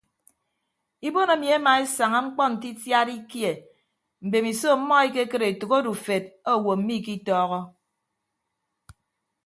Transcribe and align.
Ibon 1.07 1.29
emi 1.33 1.47
emaesaña 1.57 2.19
mkpọ 2.25 2.43
nte 2.53 2.65
itiad 2.73 3.09
ikie 3.19 3.51
mbemiso 4.25 4.67
ọmmọ 4.75 4.93
ekekịd 5.07 5.43
etәk 5.49 5.71
odufed 5.77 6.25
owo 6.53 6.71
mmikitọọhọ. 6.79 7.59